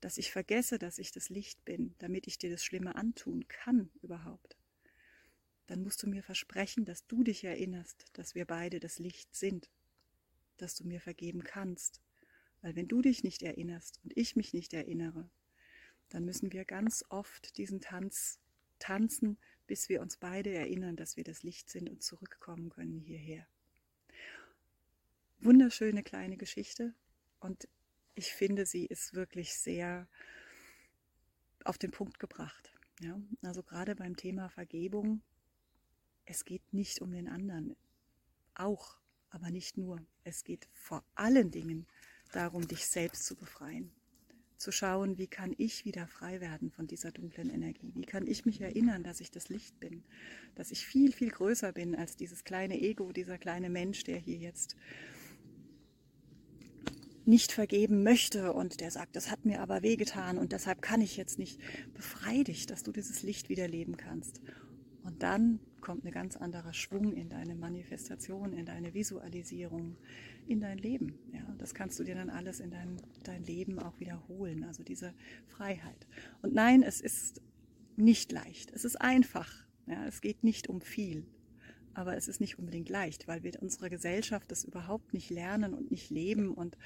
dass 0.00 0.18
ich 0.18 0.30
vergesse, 0.30 0.78
dass 0.78 0.98
ich 0.98 1.12
das 1.12 1.28
Licht 1.28 1.64
bin, 1.64 1.94
damit 1.98 2.26
ich 2.26 2.38
dir 2.38 2.50
das 2.50 2.64
Schlimme 2.64 2.96
antun 2.96 3.46
kann 3.48 3.90
überhaupt, 4.02 4.56
dann 5.66 5.82
musst 5.82 6.02
du 6.02 6.08
mir 6.08 6.22
versprechen, 6.22 6.84
dass 6.84 7.06
du 7.06 7.22
dich 7.22 7.44
erinnerst, 7.44 8.06
dass 8.14 8.34
wir 8.34 8.44
beide 8.44 8.80
das 8.80 8.98
Licht 8.98 9.34
sind, 9.36 9.70
dass 10.56 10.74
du 10.74 10.84
mir 10.84 11.00
vergeben 11.00 11.44
kannst 11.44 12.00
weil 12.62 12.76
wenn 12.76 12.88
du 12.88 13.00
dich 13.00 13.24
nicht 13.24 13.42
erinnerst 13.42 14.00
und 14.04 14.16
ich 14.16 14.36
mich 14.36 14.52
nicht 14.52 14.74
erinnere, 14.74 15.30
dann 16.10 16.24
müssen 16.24 16.52
wir 16.52 16.64
ganz 16.64 17.04
oft 17.08 17.56
diesen 17.56 17.80
Tanz 17.80 18.38
tanzen, 18.78 19.38
bis 19.66 19.88
wir 19.88 20.00
uns 20.00 20.16
beide 20.16 20.52
erinnern, 20.52 20.96
dass 20.96 21.16
wir 21.16 21.24
das 21.24 21.42
Licht 21.42 21.70
sind 21.70 21.88
und 21.88 22.02
zurückkommen 22.02 22.70
können 22.70 22.98
hierher. 22.98 23.46
Wunderschöne 25.40 26.02
kleine 26.02 26.36
Geschichte 26.36 26.94
und 27.40 27.68
ich 28.14 28.32
finde, 28.32 28.66
sie 28.66 28.86
ist 28.86 29.14
wirklich 29.14 29.54
sehr 29.54 30.08
auf 31.64 31.78
den 31.78 31.90
Punkt 31.90 32.18
gebracht. 32.18 32.72
Ja? 33.00 33.20
Also 33.42 33.62
gerade 33.62 33.94
beim 33.94 34.16
Thema 34.16 34.48
Vergebung, 34.48 35.22
es 36.26 36.44
geht 36.44 36.72
nicht 36.72 37.00
um 37.00 37.12
den 37.12 37.28
anderen, 37.28 37.76
auch, 38.54 38.98
aber 39.30 39.50
nicht 39.50 39.78
nur. 39.78 40.04
Es 40.24 40.44
geht 40.44 40.68
vor 40.72 41.04
allen 41.14 41.50
Dingen 41.50 41.80
um 41.80 42.10
darum, 42.32 42.66
dich 42.66 42.86
selbst 42.86 43.24
zu 43.24 43.36
befreien. 43.36 43.90
Zu 44.56 44.72
schauen, 44.72 45.16
wie 45.16 45.26
kann 45.26 45.54
ich 45.56 45.84
wieder 45.84 46.06
frei 46.06 46.40
werden 46.40 46.70
von 46.70 46.86
dieser 46.86 47.10
dunklen 47.10 47.48
Energie? 47.48 47.92
Wie 47.94 48.04
kann 48.04 48.26
ich 48.26 48.44
mich 48.44 48.60
erinnern, 48.60 49.02
dass 49.02 49.20
ich 49.20 49.30
das 49.30 49.48
Licht 49.48 49.80
bin? 49.80 50.04
Dass 50.54 50.70
ich 50.70 50.86
viel, 50.86 51.12
viel 51.12 51.30
größer 51.30 51.72
bin 51.72 51.94
als 51.94 52.16
dieses 52.16 52.44
kleine 52.44 52.78
Ego, 52.78 53.12
dieser 53.12 53.38
kleine 53.38 53.70
Mensch, 53.70 54.04
der 54.04 54.18
hier 54.18 54.36
jetzt 54.36 54.76
nicht 57.24 57.52
vergeben 57.52 58.02
möchte 58.02 58.52
und 58.52 58.80
der 58.80 58.90
sagt, 58.90 59.16
das 59.16 59.30
hat 59.30 59.44
mir 59.44 59.60
aber 59.60 59.82
wehgetan 59.82 60.38
und 60.38 60.52
deshalb 60.52 60.82
kann 60.82 61.00
ich 61.00 61.16
jetzt 61.16 61.38
nicht. 61.38 61.60
Befrei 61.94 62.42
dich, 62.42 62.66
dass 62.66 62.82
du 62.82 62.92
dieses 62.92 63.22
Licht 63.22 63.48
wieder 63.48 63.68
leben 63.68 63.96
kannst. 63.96 64.40
Und 65.02 65.22
dann 65.22 65.60
kommt 65.80 66.04
ein 66.04 66.12
ganz 66.12 66.36
anderer 66.36 66.74
Schwung 66.74 67.14
in 67.14 67.28
deine 67.28 67.54
Manifestation, 67.54 68.52
in 68.52 68.66
deine 68.66 68.92
Visualisierung, 68.92 69.96
in 70.46 70.60
dein 70.60 70.78
Leben. 70.78 71.18
Ja, 71.32 71.54
das 71.58 71.74
kannst 71.74 71.98
du 71.98 72.04
dir 72.04 72.14
dann 72.14 72.30
alles 72.30 72.60
in 72.60 72.70
dein, 72.70 73.00
dein 73.24 73.44
Leben 73.44 73.78
auch 73.78 73.98
wiederholen, 73.98 74.64
also 74.64 74.82
diese 74.82 75.14
Freiheit. 75.46 76.06
Und 76.42 76.54
nein, 76.54 76.82
es 76.82 77.00
ist 77.00 77.40
nicht 77.96 78.32
leicht. 78.32 78.70
Es 78.72 78.84
ist 78.84 79.00
einfach. 79.00 79.50
Ja, 79.86 80.06
es 80.06 80.20
geht 80.20 80.44
nicht 80.44 80.68
um 80.68 80.80
viel. 80.80 81.26
Aber 82.00 82.16
es 82.16 82.28
ist 82.28 82.40
nicht 82.40 82.58
unbedingt 82.58 82.88
leicht, 82.88 83.28
weil 83.28 83.42
wir 83.42 83.52
in 83.52 83.60
unserer 83.60 83.90
Gesellschaft 83.90 84.50
das 84.50 84.64
überhaupt 84.64 85.12
nicht 85.12 85.28
lernen 85.28 85.74
und 85.74 85.90
nicht 85.90 86.08
leben 86.08 86.54
und 86.54 86.78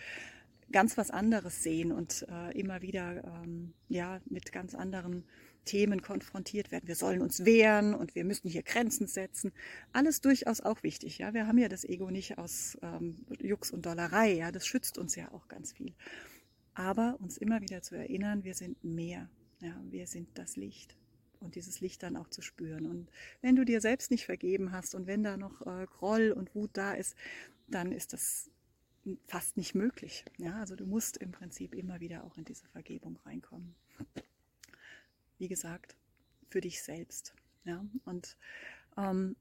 ganz 0.72 0.98
was 0.98 1.12
anderes 1.12 1.62
sehen 1.62 1.92
und 1.92 2.26
äh, 2.28 2.58
immer 2.58 2.82
wieder 2.82 3.22
ähm, 3.22 3.74
ja 3.88 4.20
mit 4.26 4.50
ganz 4.50 4.74
anderen 4.74 5.22
Themen 5.64 6.02
konfrontiert 6.02 6.72
werden. 6.72 6.88
Wir 6.88 6.96
sollen 6.96 7.22
uns 7.22 7.44
wehren 7.44 7.94
und 7.94 8.16
wir 8.16 8.24
müssen 8.24 8.48
hier 8.48 8.64
Grenzen 8.64 9.06
setzen. 9.06 9.52
Alles 9.92 10.20
durchaus 10.20 10.60
auch 10.60 10.82
wichtig. 10.82 11.18
Ja, 11.18 11.32
wir 11.32 11.46
haben 11.46 11.58
ja 11.58 11.68
das 11.68 11.84
Ego 11.84 12.10
nicht 12.10 12.36
aus 12.36 12.76
ähm, 12.82 13.24
Jux 13.40 13.70
und 13.70 13.86
Dollerei. 13.86 14.32
Ja, 14.32 14.50
das 14.50 14.66
schützt 14.66 14.98
uns 14.98 15.14
ja 15.14 15.30
auch 15.30 15.46
ganz 15.46 15.72
viel. 15.72 15.94
Aber 16.74 17.16
uns 17.20 17.38
immer 17.38 17.60
wieder 17.60 17.82
zu 17.82 17.94
erinnern, 17.94 18.42
wir 18.42 18.54
sind 18.54 18.82
mehr. 18.82 19.30
Ja, 19.62 19.80
wir 19.90 20.08
sind 20.08 20.26
das 20.34 20.56
Licht 20.56 20.96
und 21.44 21.54
dieses 21.54 21.80
Licht 21.80 22.02
dann 22.02 22.16
auch 22.16 22.28
zu 22.28 22.42
spüren. 22.42 22.86
Und 22.86 23.08
wenn 23.42 23.56
du 23.56 23.64
dir 23.64 23.80
selbst 23.80 24.10
nicht 24.10 24.24
vergeben 24.24 24.72
hast 24.72 24.94
und 24.94 25.06
wenn 25.06 25.22
da 25.22 25.36
noch 25.36 25.60
äh, 25.66 25.86
Groll 25.86 26.32
und 26.32 26.54
Wut 26.54 26.70
da 26.72 26.94
ist, 26.94 27.16
dann 27.68 27.92
ist 27.92 28.12
das 28.12 28.50
fast 29.28 29.56
nicht 29.56 29.74
möglich. 29.74 30.24
Ja, 30.38 30.60
also 30.60 30.76
du 30.76 30.86
musst 30.86 31.18
im 31.18 31.30
Prinzip 31.30 31.74
immer 31.74 32.00
wieder 32.00 32.24
auch 32.24 32.36
in 32.38 32.44
diese 32.44 32.66
Vergebung 32.68 33.18
reinkommen 33.24 33.74
wie 35.38 35.48
gesagt, 35.48 35.96
für 36.48 36.60
dich 36.60 36.82
selbst. 36.82 37.34
Ja? 37.64 37.84
Und 38.04 38.36
ähm, 38.96 39.36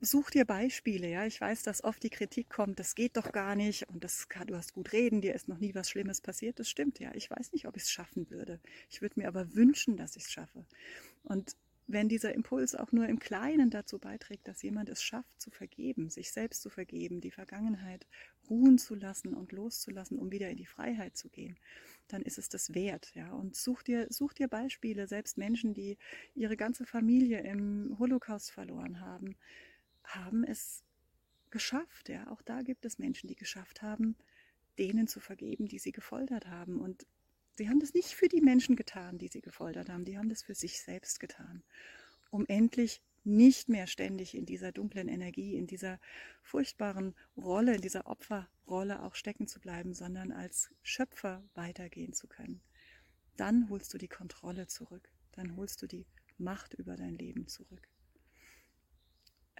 such 0.00 0.30
dir 0.30 0.44
Beispiele. 0.44 1.08
Ja, 1.08 1.26
ich 1.26 1.40
weiß, 1.40 1.62
dass 1.62 1.84
oft 1.84 2.02
die 2.02 2.10
Kritik 2.10 2.48
kommt, 2.48 2.78
das 2.78 2.94
geht 2.94 3.16
doch 3.16 3.32
gar 3.32 3.54
nicht 3.54 3.88
und 3.88 4.02
das 4.04 4.26
du 4.46 4.56
hast 4.56 4.74
gut 4.74 4.92
reden, 4.92 5.20
dir 5.20 5.34
ist 5.34 5.48
noch 5.48 5.58
nie 5.58 5.74
was 5.74 5.90
Schlimmes 5.90 6.20
passiert. 6.20 6.58
Das 6.58 6.68
stimmt 6.68 6.98
ja. 6.98 7.14
Ich 7.14 7.30
weiß 7.30 7.52
nicht, 7.52 7.66
ob 7.66 7.76
ich 7.76 7.84
es 7.84 7.90
schaffen 7.90 8.30
würde. 8.30 8.60
Ich 8.88 9.02
würde 9.02 9.20
mir 9.20 9.28
aber 9.28 9.54
wünschen, 9.54 9.96
dass 9.96 10.16
ich 10.16 10.24
es 10.24 10.32
schaffe. 10.32 10.64
Und 11.22 11.56
wenn 11.92 12.08
dieser 12.08 12.34
Impuls 12.34 12.74
auch 12.74 12.92
nur 12.92 13.08
im 13.08 13.18
Kleinen 13.18 13.70
dazu 13.70 13.98
beiträgt, 13.98 14.46
dass 14.46 14.62
jemand 14.62 14.88
es 14.88 15.02
schafft 15.02 15.40
zu 15.40 15.50
vergeben, 15.50 16.08
sich 16.08 16.30
selbst 16.30 16.62
zu 16.62 16.70
vergeben, 16.70 17.20
die 17.20 17.32
Vergangenheit 17.32 18.06
ruhen 18.48 18.78
zu 18.78 18.94
lassen 18.94 19.34
und 19.34 19.52
loszulassen, 19.52 20.18
um 20.18 20.30
wieder 20.30 20.48
in 20.48 20.56
die 20.56 20.66
Freiheit 20.66 21.16
zu 21.16 21.28
gehen, 21.28 21.58
dann 22.06 22.22
ist 22.22 22.38
es 22.38 22.48
das 22.48 22.74
wert. 22.74 23.12
Ja? 23.14 23.32
Und 23.32 23.56
such 23.56 23.82
dir, 23.82 24.06
such 24.10 24.34
dir 24.34 24.48
Beispiele, 24.48 25.08
selbst 25.08 25.36
Menschen, 25.36 25.74
die 25.74 25.98
ihre 26.34 26.56
ganze 26.56 26.86
Familie 26.86 27.40
im 27.40 27.96
Holocaust 27.98 28.52
verloren 28.52 29.00
haben, 29.00 29.36
haben 30.14 30.44
es 30.44 30.82
geschafft. 31.50 32.08
Ja? 32.08 32.30
Auch 32.30 32.42
da 32.42 32.62
gibt 32.62 32.84
es 32.84 32.98
Menschen, 32.98 33.28
die 33.28 33.36
geschafft 33.36 33.82
haben, 33.82 34.16
denen 34.78 35.08
zu 35.08 35.20
vergeben, 35.20 35.66
die 35.66 35.78
sie 35.78 35.92
gefoltert 35.92 36.46
haben. 36.46 36.80
Und 36.80 37.06
Sie 37.60 37.68
haben 37.68 37.80
das 37.80 37.92
nicht 37.92 38.14
für 38.14 38.28
die 38.28 38.40
Menschen 38.40 38.74
getan, 38.74 39.18
die 39.18 39.28
sie 39.28 39.42
gefoltert 39.42 39.90
haben, 39.90 40.06
die 40.06 40.16
haben 40.16 40.30
das 40.30 40.42
für 40.42 40.54
sich 40.54 40.80
selbst 40.80 41.20
getan, 41.20 41.62
um 42.30 42.46
endlich 42.46 43.02
nicht 43.22 43.68
mehr 43.68 43.86
ständig 43.86 44.34
in 44.34 44.46
dieser 44.46 44.72
dunklen 44.72 45.08
Energie, 45.08 45.56
in 45.56 45.66
dieser 45.66 46.00
furchtbaren 46.42 47.14
Rolle, 47.36 47.74
in 47.74 47.82
dieser 47.82 48.06
Opferrolle 48.06 49.02
auch 49.02 49.14
stecken 49.14 49.46
zu 49.46 49.60
bleiben, 49.60 49.92
sondern 49.92 50.32
als 50.32 50.70
Schöpfer 50.82 51.44
weitergehen 51.52 52.14
zu 52.14 52.28
können. 52.28 52.62
Dann 53.36 53.68
holst 53.68 53.92
du 53.92 53.98
die 53.98 54.08
Kontrolle 54.08 54.66
zurück, 54.66 55.10
dann 55.32 55.56
holst 55.56 55.82
du 55.82 55.86
die 55.86 56.06
Macht 56.38 56.72
über 56.72 56.96
dein 56.96 57.18
Leben 57.18 57.46
zurück. 57.46 57.86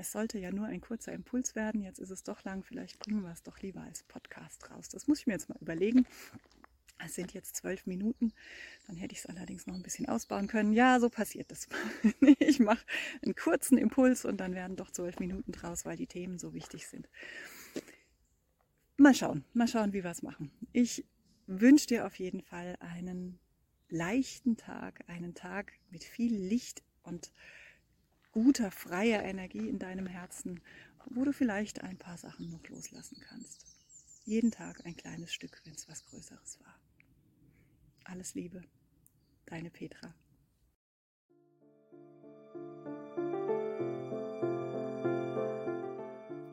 Es 0.01 0.13
sollte 0.13 0.39
ja 0.39 0.51
nur 0.51 0.67
ein 0.67 0.81
kurzer 0.81 1.13
Impuls 1.13 1.55
werden, 1.55 1.83
jetzt 1.83 1.99
ist 1.99 2.09
es 2.09 2.23
doch 2.23 2.43
lang, 2.43 2.63
vielleicht 2.65 2.99
bringen 3.01 3.21
wir 3.21 3.33
es 3.33 3.43
doch 3.43 3.61
lieber 3.61 3.83
als 3.83 4.03
Podcast 4.05 4.71
raus. 4.71 4.89
Das 4.89 5.07
muss 5.07 5.19
ich 5.19 5.27
mir 5.27 5.35
jetzt 5.35 5.51
mal 5.51 5.59
überlegen. 5.61 6.07
Es 7.05 7.17
sind 7.17 7.35
jetzt 7.35 7.57
zwölf 7.57 7.85
Minuten. 7.85 8.33
Dann 8.87 8.97
hätte 8.97 9.13
ich 9.13 9.19
es 9.19 9.27
allerdings 9.27 9.67
noch 9.67 9.75
ein 9.75 9.83
bisschen 9.83 10.09
ausbauen 10.09 10.47
können. 10.47 10.73
Ja, 10.73 10.99
so 11.01 11.11
passiert 11.11 11.51
das. 11.51 11.69
ich 12.39 12.61
mache 12.61 12.83
einen 13.23 13.35
kurzen 13.35 13.77
Impuls 13.77 14.25
und 14.25 14.39
dann 14.39 14.55
werden 14.55 14.75
doch 14.75 14.91
zwölf 14.91 15.19
Minuten 15.19 15.53
draus, 15.53 15.85
weil 15.85 15.99
die 15.99 16.07
Themen 16.07 16.39
so 16.39 16.55
wichtig 16.55 16.87
sind. 16.87 17.07
Mal 18.97 19.15
schauen, 19.15 19.45
mal 19.53 19.69
schauen, 19.69 19.93
wie 19.93 20.03
wir 20.03 20.11
es 20.11 20.23
machen. 20.23 20.51
Ich 20.73 21.05
wünsche 21.47 21.89
dir 21.89 22.07
auf 22.07 22.19
jeden 22.19 22.41
Fall 22.41 22.79
einen 22.81 23.39
leichten 23.91 24.57
Tag, 24.57 25.05
einen 25.09 25.35
Tag 25.35 25.75
mit 25.91 26.05
viel 26.05 26.35
Licht 26.35 26.83
und 27.03 27.33
guter, 28.33 28.71
freier 28.71 29.23
Energie 29.23 29.69
in 29.69 29.79
deinem 29.79 30.07
Herzen, 30.07 30.61
wo 31.07 31.25
du 31.25 31.33
vielleicht 31.33 31.83
ein 31.83 31.97
paar 31.97 32.17
Sachen 32.17 32.51
noch 32.51 32.67
loslassen 32.69 33.19
kannst. 33.29 33.67
Jeden 34.25 34.51
Tag 34.51 34.85
ein 34.85 34.97
kleines 34.97 35.33
Stück, 35.33 35.61
wenn 35.65 35.75
es 35.75 35.89
was 35.89 36.05
Größeres 36.05 36.59
war. 36.63 36.75
Alles 38.05 38.35
Liebe, 38.35 38.63
deine 39.47 39.71
Petra. 39.71 40.15